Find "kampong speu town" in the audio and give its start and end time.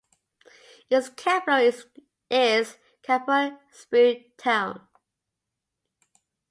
3.03-4.81